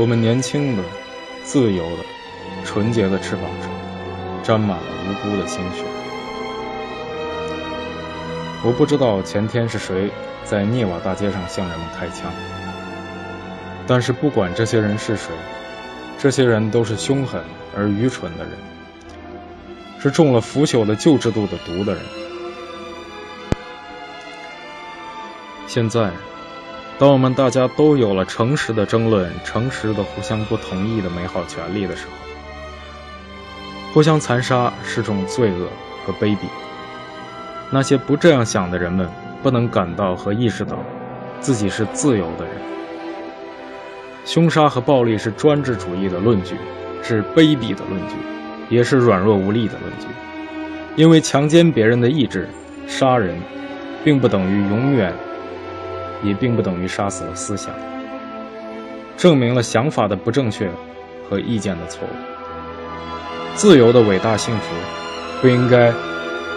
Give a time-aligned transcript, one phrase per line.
[0.00, 0.82] 我们年轻的、
[1.44, 2.02] 自由的、
[2.64, 3.70] 纯洁的翅膀上，
[4.42, 5.84] 沾满了无辜的鲜血。
[8.64, 10.10] 我不知道前天是谁
[10.42, 12.32] 在涅瓦大街上向人们开枪，
[13.86, 15.34] 但是不管这些人是谁，
[16.18, 17.44] 这些人都是凶狠
[17.76, 18.54] 而愚蠢的人，
[20.00, 22.02] 是中了腐朽的旧制度的毒的人。
[25.66, 26.10] 现在，
[27.00, 32.12] 当我们大家都有了诚实的争论、诚实的互相不同意的美好权利的时候，
[33.94, 35.66] 互相残杀是种罪恶
[36.04, 36.40] 和卑鄙。
[37.70, 39.08] 那些不这样想的人们，
[39.42, 40.76] 不能感到和意识到
[41.40, 42.54] 自己是自由的人。
[44.26, 46.54] 凶杀和暴力是专制主义的论据，
[47.02, 48.16] 是卑鄙的论据，
[48.68, 50.06] 也是软弱无力的论据。
[50.96, 52.46] 因为强奸别人的意志，
[52.86, 53.40] 杀人，
[54.04, 55.14] 并不等于永远，
[56.22, 57.74] 也并不等于杀死了思想，
[59.16, 60.70] 证明了想法的不正确
[61.28, 62.10] 和意见的错误。
[63.54, 64.74] 自由的伟大幸福，
[65.40, 65.92] 不应该。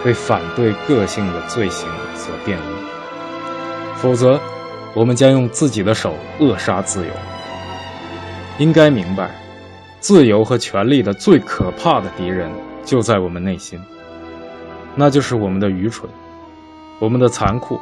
[0.04, 4.38] 被反对个性的罪行所玷污，否则，
[4.92, 7.10] 我们将用自己的手扼杀自由。
[8.58, 9.30] 应该明白，
[10.00, 12.50] 自由和权利的最可怕的敌人
[12.84, 13.80] 就在我们内心，
[14.94, 16.06] 那就是我们的愚蠢、
[16.98, 17.80] 我们的残酷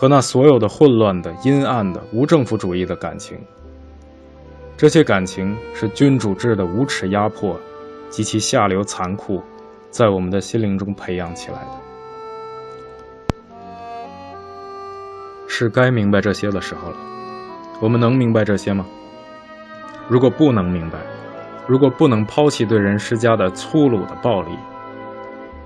[0.00, 3.38] 和那所有的混乱的、阴暗的、无政府主义的感情。
[4.74, 7.60] 这些感情是君主制的无耻压迫
[8.08, 9.42] 及其下流残酷。
[9.90, 11.70] 在我们的心灵中培养起来的，
[15.46, 16.96] 是该明白这些的时候了。
[17.82, 18.86] 我们能明白这些吗？
[20.08, 20.98] 如果不能明白，
[21.66, 24.56] 如果不能抛弃对人施加的粗鲁的暴力，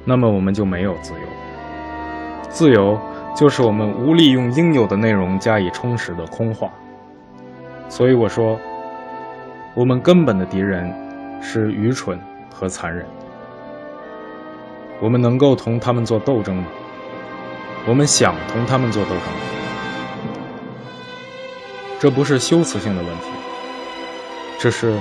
[0.04, 1.20] 那么我们就没有自由。
[2.48, 2.98] 自由
[3.34, 6.70] 就是我们无力用应有的内容加以充实的空话。
[7.88, 8.58] 所以我说，
[9.74, 10.92] 我们根本的敌人
[11.42, 12.18] 是愚蠢
[12.52, 13.04] 和残忍。
[15.00, 16.64] 我们能够同他们做斗争吗？
[17.86, 19.40] 我们想同他们做斗争吗？
[21.98, 23.30] 这不是修辞性的问题，
[24.58, 24.96] 这是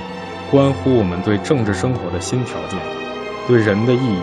[0.50, 2.78] 关乎我们对政治生活的新条件、
[3.46, 4.22] 对人的意义、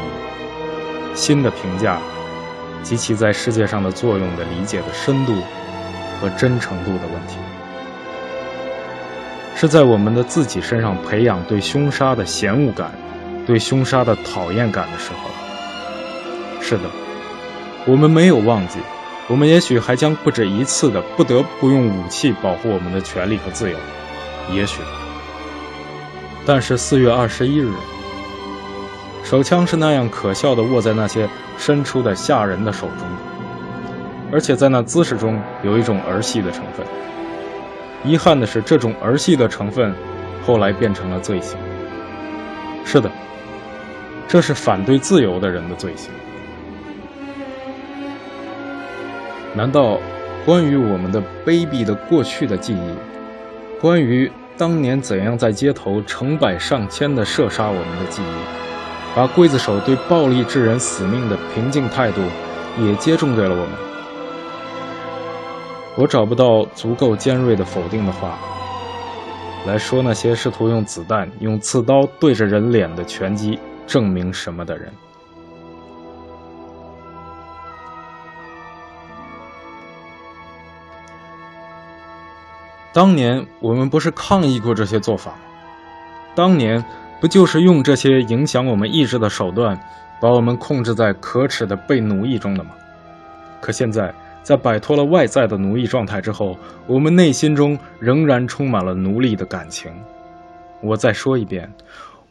[1.13, 1.99] 新的评价
[2.83, 5.33] 及其在世界上的作用的理解的深度
[6.19, 7.37] 和真诚度的问题，
[9.55, 12.91] 是在我们的自己身上培养对凶杀的嫌恶感、
[13.45, 15.29] 对凶杀的讨厌感的时候。
[16.61, 16.83] 是的，
[17.85, 18.79] 我们没有忘记，
[19.27, 23.77] 我们也许还将不止一次的不得不用武器保护我们的权利和自由，
[24.51, 24.81] 也许。
[26.45, 27.71] 但是四月二十一日，
[29.31, 31.25] 手枪是那样可笑的握在那些
[31.57, 33.07] 伸出的吓人的手中，
[34.29, 36.85] 而且在那姿势中有一种儿戏的成分。
[38.03, 39.95] 遗憾的是，这种儿戏的成分
[40.45, 41.57] 后来变成了罪行。
[42.83, 43.09] 是的，
[44.27, 46.11] 这是反对自由的人的罪行。
[49.55, 49.97] 难道，
[50.45, 58.70] 关于我们的卑鄙的过去的记忆，关于当年怎样在街头成百上千的射杀我们的记忆，
[59.15, 62.21] 把刽子手对暴力致人死命的平静态度，
[62.79, 63.69] 也接种给了我们？
[65.97, 68.37] 我找不到足够尖锐的否定的话，
[69.67, 74.93] 来说那些试图用子弹、用刺刀对着人脸的拳击证明什么的人。
[82.93, 85.37] 当年我们不是抗议过这些做法吗？
[86.33, 86.83] 当年
[87.21, 89.79] 不就是用这些影响我们意志的手段，
[90.19, 92.71] 把我们控制在可耻的被奴役中的吗？
[93.61, 94.11] 可现在，
[94.41, 99.93] 在摆脱了外在的奴役状态之后，我们内心中仍然充满了奴隶的感情。
[100.81, 101.71] 我再说一遍，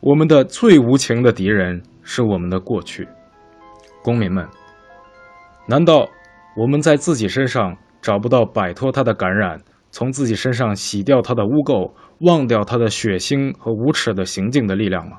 [0.01, 3.07] 我们的最无情的敌人是我们的过去。
[4.03, 4.45] 公民们，
[5.69, 6.09] 难道
[6.57, 9.61] 我们在自己身上找不到摆脱它的感染？
[9.91, 15.19] 从自己身上洗掉他的污垢，忘掉他的血腥和无耻的行径的力量吗？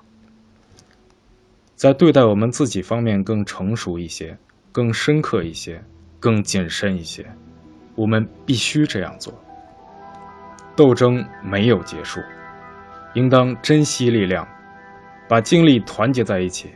[1.76, 4.38] 在对待我们自己方面更成熟一些、
[4.72, 5.84] 更深刻一些、
[6.20, 7.26] 更谨慎一些，
[7.96, 9.34] 我们必须这样做。
[10.76, 12.22] 斗争没有结束，
[13.16, 14.48] 应当珍惜力量，
[15.28, 16.70] 把精力团结在一起。